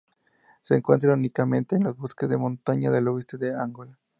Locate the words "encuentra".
0.75-1.13